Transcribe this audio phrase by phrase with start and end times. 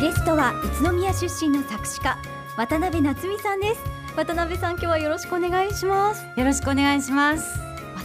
[0.00, 2.16] ゲストは宇都宮出身の作詞家
[2.56, 3.82] 渡辺夏美さんです。
[4.16, 6.24] 渡辺さん今日はよろしくお願いします。
[6.40, 7.44] よろしくお願いします。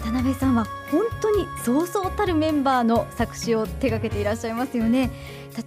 [0.03, 5.09] 渡辺さんは本当にそうそうたるメンバーの作詞を手掛けていらっしゃいますよね。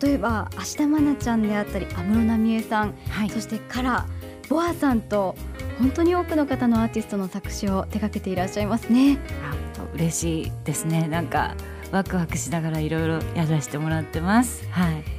[0.03, 5.35] 例えば芦田愛菜ちゃんであったり安室奈美恵さん、はい、そしてカラーボアさんと
[5.79, 9.17] 本当に多くの方のアーティストの作詞を手掛けていらっしゃいますね。
[9.95, 11.09] 嬉しいですね。
[11.09, 11.55] なんか
[11.91, 14.69] ワクワクしながらいろいろやらせてもらってます。
[14.69, 15.18] はい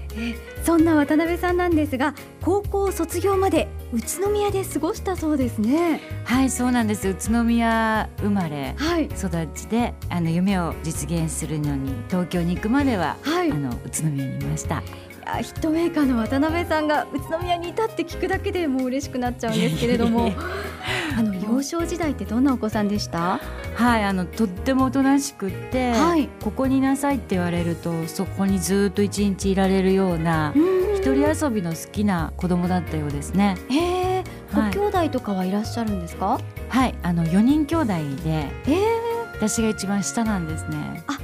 [0.64, 6.02] そんな渡辺さんなんですが高校卒業まで宇都宮で過ごしたそうですね。
[6.26, 7.08] はいそうなんです。
[7.08, 14.84] 宇都宮生まれ、はい、育ちであの夢を実現するのに東京に行くまでは、はい、あの宇都宮にいました
[15.38, 20.32] やヒットメーカーの渡辺さんが宇都宮にいたって聞くだけでもう嬉しくなっちゃうんですけれども。
[21.18, 23.40] あの幼少時代ってどんなお子さんでした？
[23.76, 30.54] はいあのとってもおとなしくって、はい、ここにいなさいって言われるとそこにずっと一日いられるような
[30.96, 33.58] 一人遊びの好きな子供だったようですね。
[33.70, 33.76] へ
[34.20, 36.40] え、ご兄弟とかはいらっしゃるんですか？
[36.70, 37.88] はいあの四人兄弟
[38.24, 38.78] で、え
[39.36, 41.04] 私が一番下なんですね。
[41.08, 41.18] あ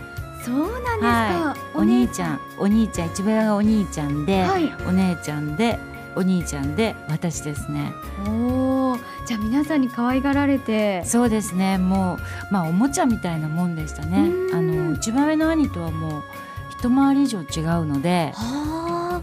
[0.45, 2.39] そうなんですか、はい、お兄ちゃん。
[2.57, 3.07] お兄ちゃん。
[3.07, 5.79] 一番がお兄ちゃんで、はい、お姉ちゃんで
[6.15, 7.93] お兄ちゃんで私ですね。
[8.27, 11.03] おおじゃあ皆さんに可愛がられて。
[11.03, 11.77] そうですね。
[11.77, 14.29] もうまあおもちゃみたいなもんでしたね。
[14.53, 16.23] あの一番上の兄とはもう
[16.71, 18.33] 一回り以上違うので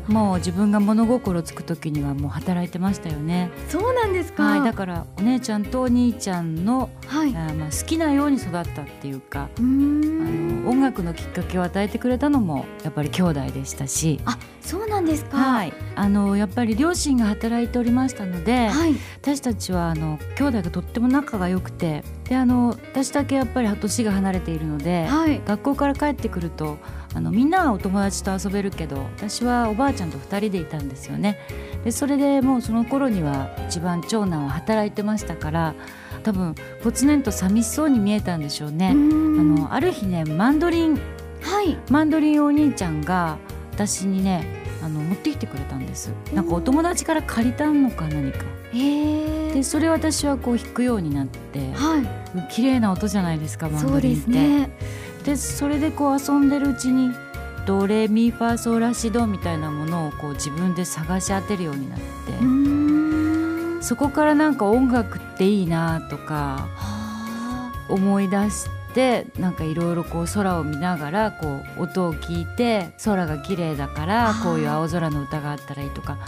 [0.09, 3.51] もう自分が物心つく時にはもう働いてましたよね。
[3.69, 8.65] そうなんですか、はい、だからお姉ちゃんとお兄ちゃんの、はい、あまあ好きなように育ったっ
[9.01, 14.21] ていうかあの音楽のきっかけを与えてくれたのもやっぱり兄弟でしたし。
[14.25, 26.79] あそうなんですか、はい、あのやっぱり両親が働いておりましたので、はい、私たちはあの兄弟がとっても仲が良くてであの私だけやっぱり年が離れているので、はい、学校から帰ってくると
[27.15, 31.39] あのみんなはお友達と遊べるけど私はおばあちゃんと2人でいたんですよね。
[31.85, 35.75] でそれでもうその頃には一番長男は働いてましたから
[36.23, 38.93] 多分ぽつねんと寂しそうに見えたんでしょうね。
[38.93, 40.95] あのある日ねマンドリン、
[41.43, 43.37] はい、マンドリンお兄ちゃんが
[43.73, 46.13] 私にねあの持ってきてくれたんです。
[46.35, 48.45] なんかお友達から借りたのか何か。
[48.73, 54.71] でそれ私はこう弾くようになって、はい、綺麗な音じゃないですかマンドリンって。
[55.25, 57.13] でそれでこう遊んでるうちに
[57.65, 63.83] ドレミファソラシドみたいなものをこう自分で探し当てるようになって。
[63.83, 66.69] そこからなんか音楽っていいなとか
[67.89, 68.82] 思い出して
[69.39, 76.19] なんかいろいろこう空を見ながらこう音を聞いて空が綺麗だからこういう青空の歌があったらいいとか。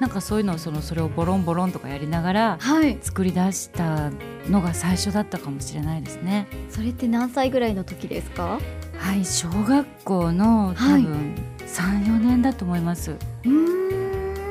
[0.00, 2.58] なんかそういうのをそのそれをボロンボロンとかやりながら
[3.00, 4.10] 作り出した
[4.50, 6.48] のが最初だったかもしれないですね。
[6.68, 8.58] それって何歳ぐらいの時ですか？
[8.98, 13.14] はい小学校の多分三四、年だと思います。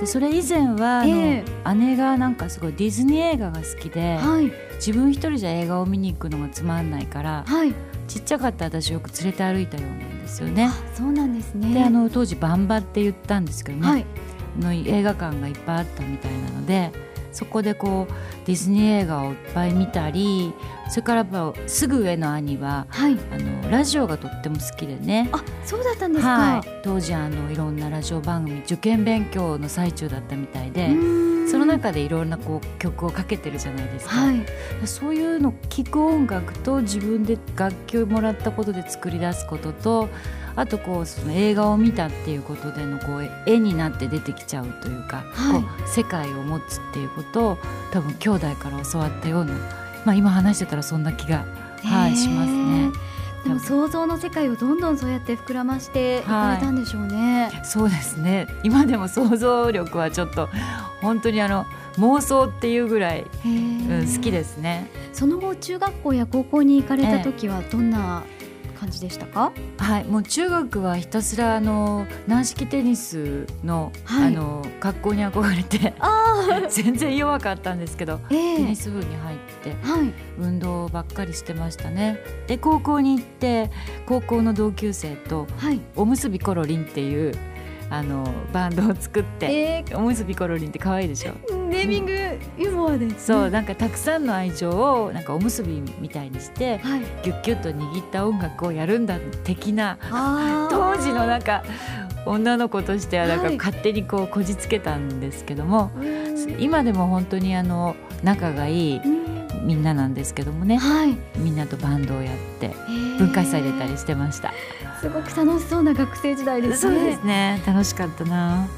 [0.04, 7.74] でそれ以前は、えー、姉がなんかすごいディズニー映画が好きで、はい、自分一人じゃ映画を見に行くのがつまんないから、はい、
[8.10, 10.70] ちっちゃかった私よく連れて歩いたようなんですよね。
[10.94, 11.74] そうなんですね。
[11.74, 14.06] であの当時バンバって言ったんですけどね、はい、
[14.60, 16.92] の映画館がいっぱいあったみたいなので
[17.34, 18.14] そこでこう
[18.46, 20.54] ディズニー映画をいっぱい見たり
[20.90, 25.30] それからやっぱすぐ上の兄は、はい、あのラジオがとっても好きでね。
[25.32, 30.90] あそうだったんですか、はい、当時あのいろんなラジオ番組受験勉強の最中だったみたいで
[31.48, 34.46] その中でいろんなこう曲をかけてるじゃないですか、はい、
[34.86, 40.10] そういうの聴く音楽と自分で楽器をもらったことで作り出すことと
[40.56, 47.58] あとこうその映画を見たっていうことでのこう絵になって出てきちゃうというか、はい、こう世界を持つっていうことを
[47.92, 49.54] 多分兄弟から教わったような、
[50.06, 51.46] まあ、今話してたらそんな気が、
[51.84, 52.92] はい、しますね。
[53.44, 56.22] でも想像の世界をどんどんそうやって膨らましてい。
[56.22, 58.48] かれたんでしょうね、はい、そうですね。
[58.64, 60.50] 今でも想像力はちょっと
[61.02, 61.66] 本当にあの
[61.98, 64.90] 妄想っていうぐらい、うん、好きですね。
[65.12, 68.24] その後中学校や高校に行かれた時はどんな
[68.74, 69.52] 感じでしたか？
[69.78, 75.94] はいもう中学はひたすらあの軟式テニスの,、はい、あの学校に憧れて
[76.70, 82.20] 全然弱かったんですけど、えー、テニス部に入って、はい、運動ばっかりしてましたね。
[82.48, 83.72] で高校に行って
[84.06, 87.34] 高校の同級生と、はい、おむすびコロリンっていう
[87.90, 91.34] あのバンドを作って、えー、おむすびコロリンって可愛いでしょ？
[91.74, 92.12] ネーミング
[92.58, 99.98] ユーモアです、ね、そうなんかたくさんの愛情をなんかおむすびみたいにして、はい、ギュッギュッと握った音楽をやるんだ的な
[100.70, 101.64] 当時のなんか
[102.26, 106.06] 女の子としてはなんか勝手にこうこじつけたんですけども、は
[106.58, 109.02] い、今でも本当にあの仲がいい、
[109.64, 112.74] みんななんですけどもね、はい、みんなとバンドをやって
[113.18, 114.54] 文化祭出たりしてました。
[115.02, 116.96] すごく楽しそうな学生時代ですね。
[116.96, 117.62] そうですね。
[117.66, 118.70] 楽しかったな。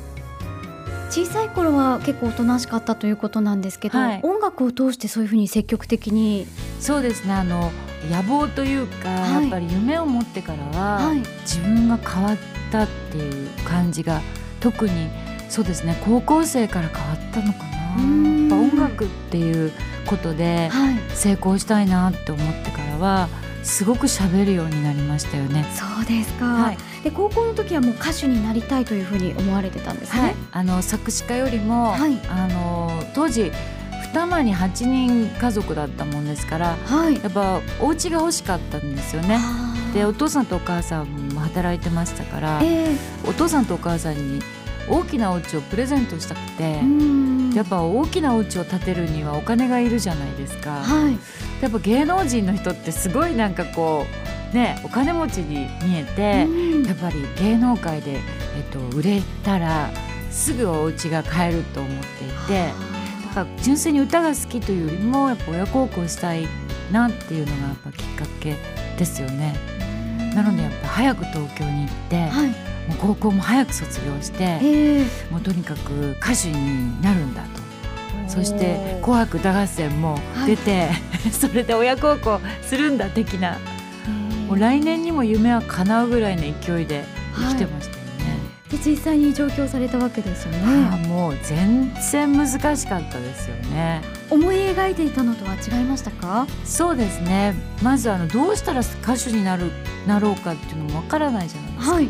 [1.16, 6.46] 小さい頃は結構おとなしかったということなんですけど、はい、音楽を通してそういうふうに積極的に
[6.82, 7.34] そうですね。
[7.34, 7.72] あの
[8.12, 12.38] 野望というか、はい、やっぱり夢を持ってからは、はい、自分が変わっ
[12.70, 14.20] たっていう感じが
[14.60, 15.10] 特に
[15.48, 18.56] そうですね高校生から変わったのかな。
[18.58, 19.72] 音楽っていう
[20.06, 20.70] ことで
[21.14, 23.30] 成功したいなって思ってからは
[23.66, 25.66] すごく喋るようになりましたよね。
[25.74, 26.46] そうですか。
[26.46, 30.22] はい、で高校の時はもう歌手になりたいというふうに思われてたんですね。
[30.22, 33.52] はい、あの作詞家よりも、はい、あの当時
[34.14, 39.40] 二間に8人家族だったもんですから、はい、やっぱお家が欲しかったんですよね。
[39.94, 44.42] でお父さんとお母さんも働いてましたから、えー、お父さんとお母さんに
[44.90, 46.80] 大きなお家をプレゼントしたくて
[47.56, 51.18] やっぱ大きなお家を建てるにはお金がいるじゃないですか、はい、
[51.62, 54.06] やっぱ芸能人の人ってすごいなんかこ
[54.52, 58.20] うねお金持ちに見えてやっぱり芸能界で、え
[58.62, 59.90] っと、売れたら
[60.32, 62.72] すぐお家が買えると思っていて
[63.30, 66.48] だから純粋に歌が好きというよりもやっぱ親孝行したい
[66.92, 68.58] なっていうのがやっぱきっかけ
[68.98, 69.56] ですよね。
[70.36, 74.60] なのでやっぱ早く東京に行って、はいもう高校も早く卒業して、
[75.32, 77.66] もうとにかく歌手になるんだと。
[78.28, 80.92] そして「紅白歌合戦」も出て、は
[81.28, 83.58] い、それで親孝行するんだ的な。
[84.48, 87.06] もう来年にも夢は叶うぐらいの勢いで
[87.36, 88.40] 生きてましたよね。
[88.70, 90.60] はい、で実際に上京されたわけですよね。
[90.64, 94.02] あもう全然難しかったですよね。
[94.30, 96.48] 思い描いていたのとは違いましたか？
[96.64, 97.54] そうですね。
[97.82, 99.72] まずあのどうしたら歌手になる
[100.08, 101.94] なろうかっていうのもわからないじゃないですか。
[101.96, 102.10] はい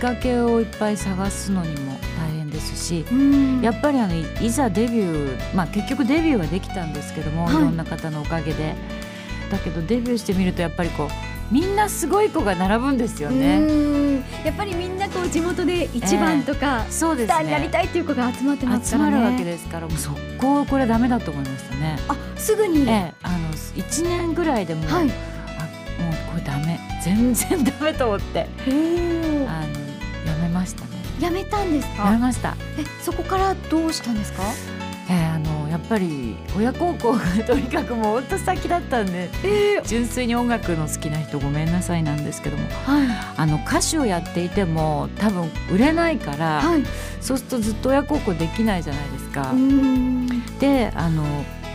[0.00, 3.04] かけをいっぱい探すのにも大変ですし、
[3.62, 8.74] やっぱりあのいざデビュー、まあ、結局デビューはできたんですけども、はい、いろんな方のおかげで。
[9.50, 11.08] だけどデビューしてみるとやっぱりこう
[11.52, 14.22] みんなすごい子が並ぶんですよね。
[14.44, 19.10] やっぱりみんなこう地元で一番とか、えー、そうですね、スターになりたいっていう子が集まってますからね。
[19.10, 21.98] 集まるわけですからもう速攻これダメだと思いましたね。
[22.06, 23.38] あすぐに、えー、あの
[23.74, 25.12] 一年ぐらいでも、はい、あもう
[26.30, 26.78] これダメ。
[27.02, 28.46] 全然ダメと思って。
[29.48, 29.89] あの
[30.60, 30.90] ましたね。
[31.20, 32.04] やめたんですか？
[32.04, 32.54] やめました。
[32.78, 34.42] えそこからどうしたんですか？
[35.08, 46.84] えー、あのやっぱり親孝行がとにかくもうほんと先だったんで、えー、純粋に音楽の好きな人ごめんなさいなんですけども、はい、あの歌手をやっていても多分売れないから、はい、
[47.20, 49.52] そうするとずっと親孝行できないじゃないですか。
[50.60, 51.24] であの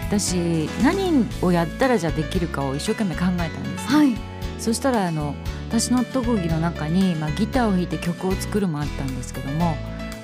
[0.07, 4.15] 私何をやったらじゃあできるかを一生懸命考えたんです、ね、はい、
[4.59, 5.35] そしたらあの
[5.77, 9.75] 私の特技の中に、まあ、ギターを弾いて曲を作るもあったんですけども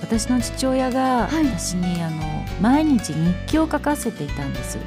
[0.01, 4.77] 私の父親が私に、はい、あの毎日日記を書かせていたんです、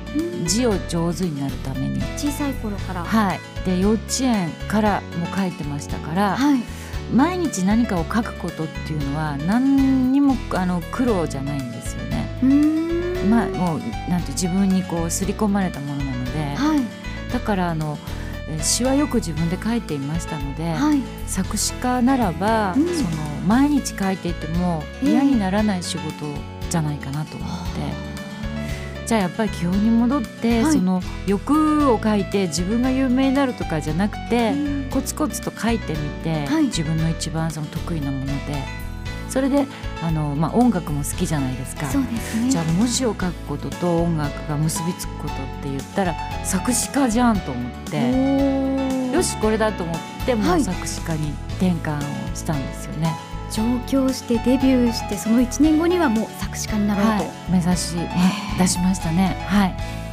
[0.46, 2.00] 字を上手になるために。
[2.16, 3.04] 小さい頃から。
[3.04, 3.40] はい。
[3.64, 6.60] で幼稚園からも書いてましたから、はい、
[7.12, 12.28] 毎日何かを書くことっていうのは何にもあの苦労じゃないんですよね。
[13.28, 16.80] まあもうなんて自分にこう刷り込まれたものなので、はい、
[17.32, 17.98] だからあの
[18.60, 23.08] 詩はよく自分で書いていましたので、はい、作詞家ならば、うん、その
[23.46, 26.26] 毎日書いていても嫌にならない仕事
[26.70, 28.14] じゃないかなと思って。
[29.06, 38.34] じゃあやっぱり基本に戻って、はい、その欲を書いて自分が有名になるとかじゃなくて、うん、コツコツと書いてみて、はい、自分の一番その得意なもので
[39.34, 39.66] それで
[40.00, 41.86] あの、まあ、音楽も好きじゃないですか。
[41.86, 42.52] そうですね。
[42.52, 46.14] じゃあ文字を書くことと音楽が結びつくことって言ったら
[46.44, 53.08] 作詞家じゃんと思ってよしこれだと思ってもう作詞家に転換をしたんですよね。
[53.08, 57.96] はい上京してデビューしてその1年後にはもう作詞家になろうと、はい、目指し
[58.58, 59.36] 出しましたね。
[59.46, 60.03] はい